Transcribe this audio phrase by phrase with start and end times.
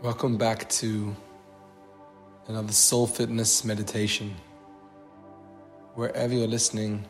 [0.00, 1.16] Welcome back to
[2.46, 4.36] another soul fitness meditation.
[5.96, 7.04] Wherever you're listening,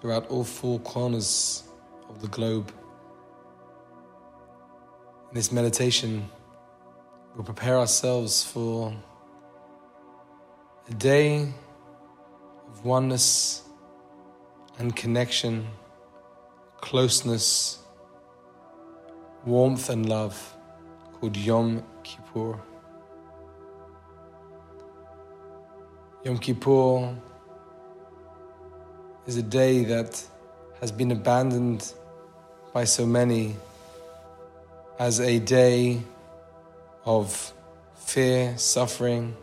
[0.00, 1.64] throughout all four corners
[2.08, 2.72] of the globe.
[5.28, 6.26] In this meditation,
[7.34, 8.90] we'll prepare ourselves for
[10.88, 11.52] a day
[12.66, 13.60] of oneness
[14.78, 15.68] and connection,
[16.80, 17.80] closeness,
[19.44, 20.56] warmth, and love
[21.20, 22.58] called Yom Kippur.
[26.24, 27.14] Yom Kippur
[29.26, 30.24] is a day that
[30.80, 31.92] has been abandoned
[32.72, 33.54] by so many
[34.98, 36.00] as a day
[37.04, 37.52] of
[37.96, 39.36] fear, suffering,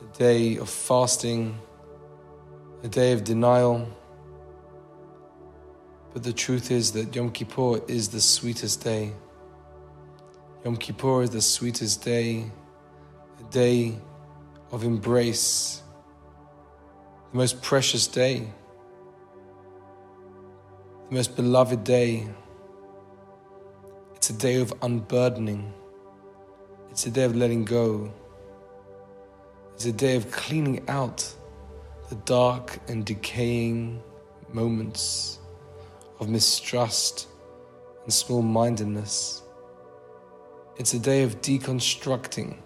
[0.00, 1.56] a day of fasting,
[2.82, 3.88] a day of denial.
[6.12, 9.12] But the truth is that Yom Kippur is the sweetest day.
[10.68, 12.44] Yom Kippur is the sweetest day,
[13.40, 13.98] a day
[14.70, 15.82] of embrace,
[17.32, 18.46] the most precious day,
[21.08, 22.28] the most beloved day.
[24.14, 25.72] It's a day of unburdening,
[26.90, 28.12] it's a day of letting go,
[29.72, 31.26] it's a day of cleaning out
[32.10, 34.02] the dark and decaying
[34.52, 35.38] moments
[36.20, 37.26] of mistrust
[38.04, 39.44] and small mindedness.
[40.78, 42.56] It's a day of deconstructing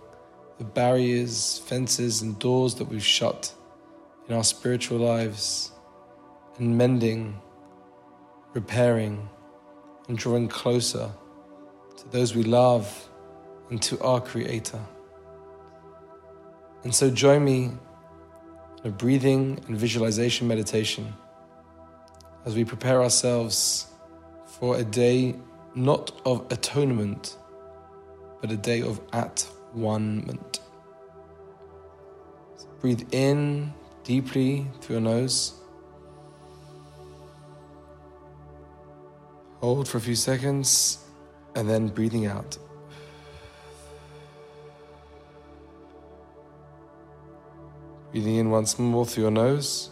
[0.59, 3.55] the barriers, fences, and doors that we've shut
[4.29, 5.73] in our spiritual lives
[6.59, 7.41] and mending,
[8.53, 9.31] repairing,
[10.09, 11.11] and drawing closer
[11.97, 13.09] to those we love
[13.71, 14.81] and to our Creator.
[16.85, 17.79] And so join me in
[18.85, 21.15] a breathing and visualization meditation
[22.45, 23.87] as we prepare ourselves
[24.45, 25.35] for a day
[25.75, 27.39] not of atonement
[28.43, 30.61] but a day of at one-ment.
[32.57, 33.73] So breathe in
[34.03, 35.55] deeply through your nose.
[39.61, 40.99] Hold for a few seconds
[41.55, 42.59] and then breathing out.
[48.11, 49.91] Breathing in once more through your nose.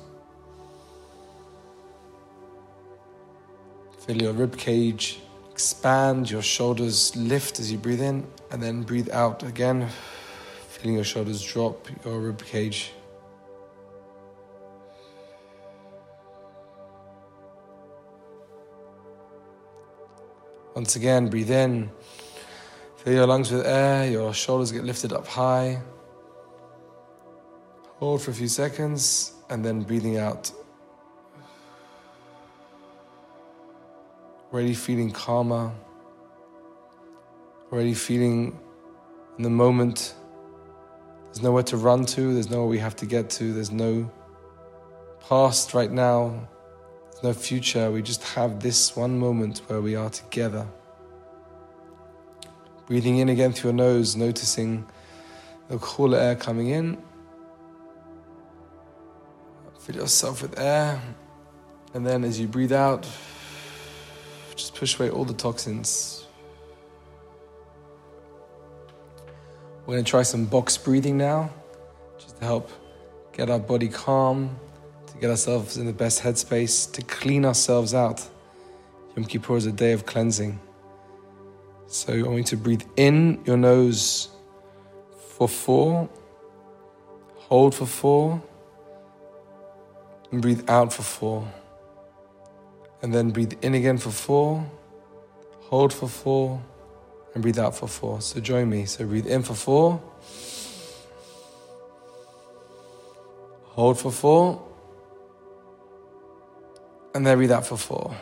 [4.00, 5.20] Feel your rib cage
[5.60, 9.86] expand, your shoulders lift as you breathe in, and then breathe out again,
[10.70, 12.92] feeling your shoulders drop, your rib cage.
[20.74, 21.90] Once again, breathe in.
[22.96, 25.78] Fill your lungs with air, your shoulders get lifted up high.
[27.98, 30.50] Hold for a few seconds, and then breathing out.
[34.52, 35.72] Already feeling calmer,
[37.72, 38.58] already feeling
[39.36, 40.14] in the moment.
[41.26, 44.10] There's nowhere to run to, there's nowhere we have to get to, there's no
[45.28, 46.48] past right now,
[47.10, 47.90] there's no future.
[47.90, 50.66] We just have this one moment where we are together.
[52.86, 54.84] Breathing in again through your nose, noticing
[55.68, 57.00] the cooler air coming in.
[59.78, 61.00] Fill yourself with air,
[61.94, 63.06] and then as you breathe out,
[64.60, 66.26] just push away all the toxins.
[69.86, 71.50] We're going to try some box breathing now,
[72.18, 72.70] just to help
[73.32, 74.56] get our body calm,
[75.06, 78.28] to get ourselves in the best headspace, to clean ourselves out.
[79.16, 80.60] Yom Kippur is a day of cleansing.
[81.86, 84.28] So I want you to breathe in your nose
[85.30, 86.08] for four,
[87.36, 88.40] hold for four,
[90.30, 91.48] and breathe out for four.
[93.02, 94.64] And then breathe in again for four,
[95.60, 96.60] hold for four,
[97.34, 98.20] and breathe out for four.
[98.20, 98.84] So join me.
[98.84, 100.02] So breathe in for four,
[103.64, 104.62] hold for four,
[107.14, 108.14] and then breathe out for four.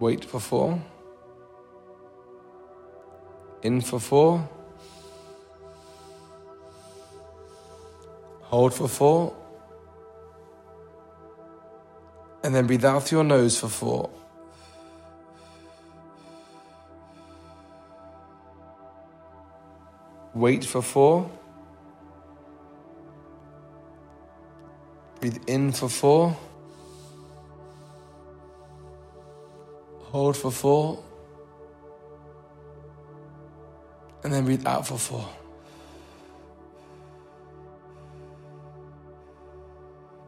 [0.00, 0.82] Wait for four.
[3.62, 4.48] In for four.
[8.44, 9.36] Hold for four.
[12.42, 14.10] And then breathe out through your nose for four.
[20.34, 21.30] Wait for four.
[25.20, 26.36] Breathe in for four.
[30.04, 31.04] Hold for four.
[34.24, 35.28] And then breathe out for four.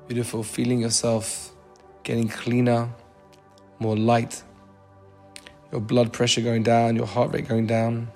[0.09, 1.52] Beautiful, feeling yourself
[2.03, 2.89] getting cleaner,
[3.79, 4.43] more light.
[5.71, 8.09] Your blood pressure going down, your heart rate going down.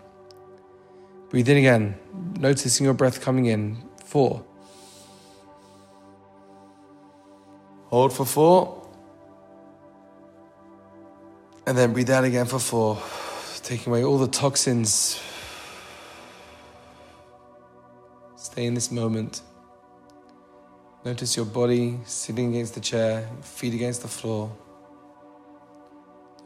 [1.30, 1.96] Breathe in again,
[2.38, 3.82] noticing your breath coming in.
[4.04, 4.44] Four.
[7.88, 8.88] Hold for four.
[11.66, 13.02] And then breathe out again for four,
[13.62, 15.20] taking away all the toxins.
[18.36, 19.42] Stay in this moment.
[21.06, 24.50] Notice your body sitting against the chair, feet against the floor.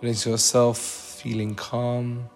[0.03, 2.29] Notice yourself feeling calm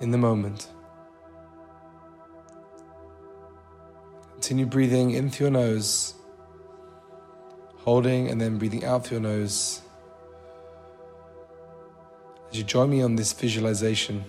[0.00, 0.66] in the moment.
[4.32, 6.14] Continue breathing in through your nose,
[7.76, 9.82] holding and then breathing out through your nose.
[12.50, 14.24] As you join me on this visualization,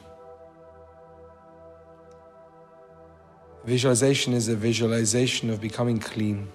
[3.65, 6.47] visualization is a visualization of becoming clean.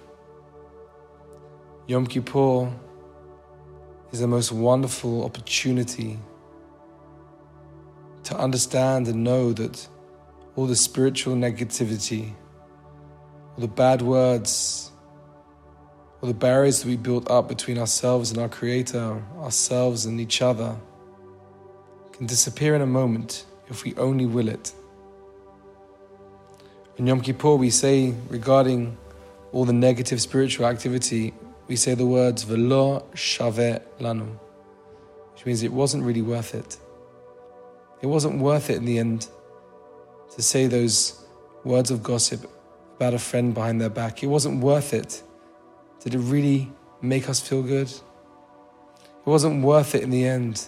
[1.87, 2.71] Yom Kippur
[4.11, 6.19] is the most wonderful opportunity
[8.23, 9.87] to understand and know that
[10.55, 12.33] all the spiritual negativity
[13.59, 14.89] all the bad words,
[16.21, 20.41] all the barriers that we built up between ourselves and our Creator, ourselves and each
[20.41, 20.77] other,
[22.13, 24.71] can disappear in a moment if we only will it.
[26.99, 28.97] In Yom Kippur, we say regarding
[29.53, 31.33] all the negative spiritual activity,
[31.69, 34.27] we say the words "Velo shave lanu,"
[35.31, 36.77] which means it wasn't really worth it.
[38.01, 39.29] It wasn't worth it in the end
[40.35, 41.23] to say those
[41.63, 42.41] words of gossip
[42.97, 44.21] about a friend behind their back.
[44.21, 45.23] It wasn't worth it.
[46.01, 46.69] Did it really
[47.01, 47.87] make us feel good?
[47.87, 50.67] It wasn't worth it in the end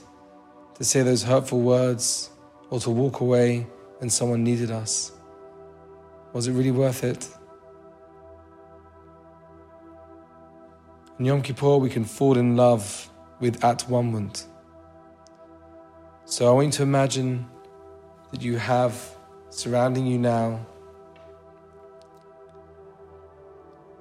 [0.76, 2.30] to say those hurtful words
[2.70, 3.68] or to walk away
[3.98, 5.12] when someone needed us.
[6.34, 7.28] Was it really worth it?
[11.20, 14.48] In Yom Kippur, we can fall in love with at one moment.
[16.26, 17.48] So I want you to imagine
[18.32, 18.98] that you have
[19.50, 20.66] surrounding you now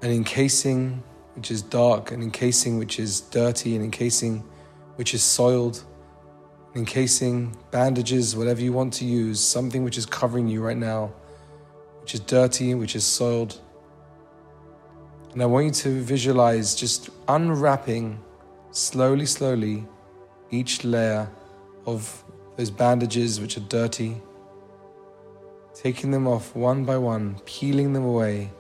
[0.03, 1.03] an encasing
[1.35, 4.44] which is dark, an encasing which is dirty, an encasing
[4.97, 5.82] which is soiled,
[6.75, 11.12] an encasing, bandages, whatever you want to use, something which is covering you right now,
[12.10, 13.60] which is dirty, which is soiled.
[15.32, 18.18] And I want you to visualize just unwrapping
[18.72, 19.86] slowly, slowly
[20.50, 21.30] each layer
[21.86, 22.24] of
[22.56, 24.20] those bandages which are dirty,
[25.72, 28.50] taking them off one by one, peeling them away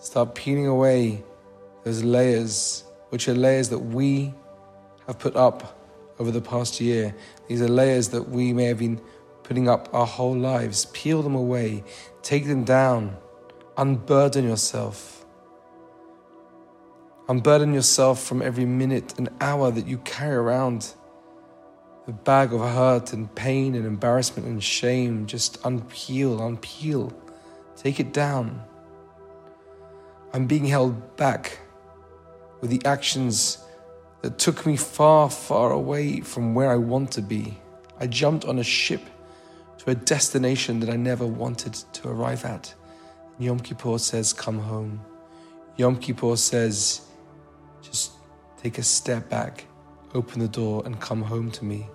[0.00, 1.24] Start peeling away
[1.82, 4.32] those layers, which are layers that we
[5.06, 5.76] have put up
[6.20, 7.14] over the past year.
[7.48, 9.00] These are layers that we may have been
[9.42, 10.84] putting up our whole lives.
[10.92, 11.82] Peel them away,
[12.28, 13.16] take them down,
[13.78, 15.24] unburden yourself.
[17.26, 20.92] Unburden yourself from every minute and hour that you carry around
[22.06, 25.24] a bag of hurt and pain and embarrassment and shame.
[25.24, 27.14] Just unpeel, unpeel.
[27.76, 28.62] Take it down.
[30.34, 31.60] I'm being held back
[32.60, 33.56] with the actions
[34.20, 37.56] that took me far, far away from where I want to be.
[37.98, 39.00] I jumped on a ship
[39.88, 42.74] a destination that I never wanted to arrive at.
[43.38, 45.00] Yom Kippur says, Come home.
[45.76, 47.02] Yom Kippur says,
[47.82, 48.12] Just
[48.62, 49.64] take a step back,
[50.14, 51.88] open the door, and come home to me.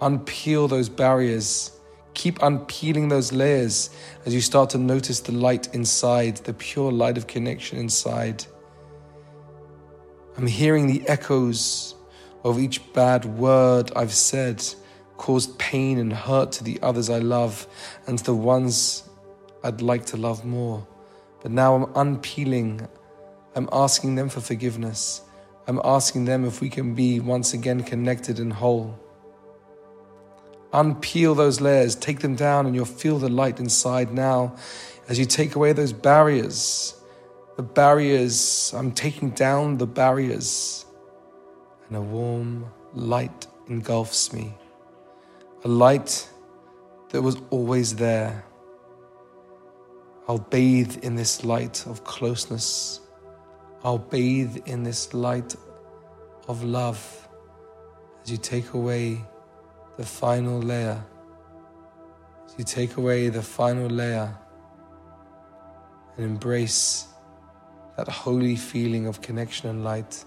[0.00, 1.78] Unpeel those barriers
[2.18, 3.90] Keep unpeeling those layers
[4.26, 8.44] as you start to notice the light inside, the pure light of connection inside.
[10.36, 11.94] I'm hearing the echoes
[12.42, 14.64] of each bad word I've said
[15.18, 17.66] caused pain and hurt to the others I love
[18.06, 19.02] and to the ones
[19.62, 20.86] I'd like to love more.
[21.42, 22.88] But now I'm unpeeling.
[23.54, 25.20] I'm asking them for forgiveness.
[25.66, 28.98] I'm asking them if we can be once again connected and whole.
[30.72, 34.54] Unpeel those layers, take them down, and you'll feel the light inside now
[35.08, 36.94] as you take away those barriers.
[37.56, 40.86] The barriers, I'm taking down the barriers,
[41.88, 44.54] and a warm light engulfs me.
[45.64, 46.28] A light
[47.08, 48.44] that was always there.
[50.28, 53.00] I'll bathe in this light of closeness.
[53.82, 55.56] I'll bathe in this light
[56.46, 57.28] of love
[58.22, 59.24] as you take away
[59.96, 61.02] the final layer.
[62.46, 64.32] As you take away the final layer
[66.16, 67.08] and embrace
[67.96, 70.24] that holy feeling of connection and light,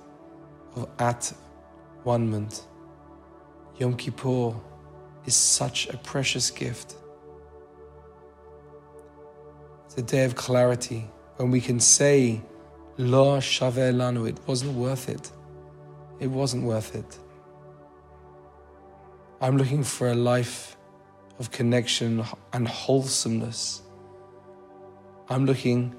[0.76, 1.32] of at
[2.04, 2.66] one moment.
[3.78, 4.56] Yom Kippur
[5.26, 6.96] is such a precious gift.
[9.86, 12.42] It's a day of clarity when we can say
[12.98, 15.32] Lo shave lanu, it wasn't worth it.
[16.20, 17.18] It wasn't worth it.
[19.40, 20.78] I'm looking for a life
[21.40, 22.24] of connection
[22.54, 23.82] and wholesomeness.
[25.30, 25.96] I'm looking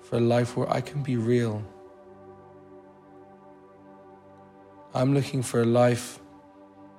[0.00, 1.62] for a life where I can be real.
[4.94, 6.20] I'm looking for a life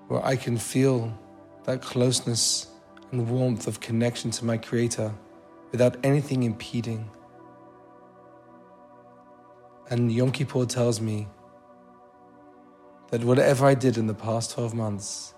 [0.07, 1.15] where I can feel
[1.65, 2.67] that closeness
[3.11, 5.13] and warmth of connection to my Creator
[5.71, 7.09] without anything impeding.
[9.89, 11.27] And Yom Kippur tells me
[13.11, 15.33] that whatever I did in the past 12 months,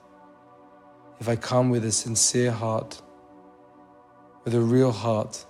[1.20, 3.02] if I come with a sincere heart,
[4.44, 5.46] with a real heart,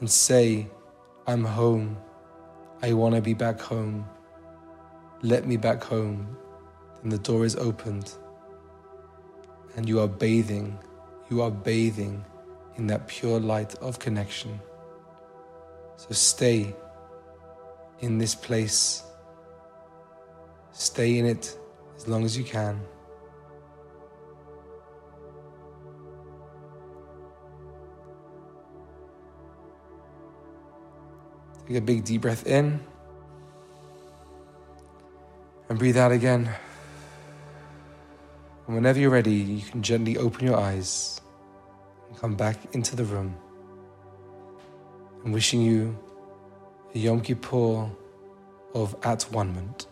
[0.00, 0.68] and say,
[1.26, 1.96] I'm home,
[2.82, 4.06] I want to be back home,
[5.22, 6.36] let me back home,
[7.00, 8.14] then the door is opened,
[9.78, 10.76] and you are bathing,
[11.30, 12.24] you are bathing
[12.78, 14.58] in that pure light of connection.
[15.96, 16.74] So stay
[18.00, 19.04] in this place,
[20.72, 21.56] stay in it
[21.96, 22.80] as long as you can.
[31.68, 32.80] Take a big deep breath in
[35.68, 36.50] and breathe out again.
[38.68, 41.22] And whenever you're ready, you can gently open your eyes
[42.06, 43.34] and come back into the room.
[45.24, 45.98] I'm wishing you
[46.94, 47.90] a Yom Kippur
[48.74, 49.87] of at one moment.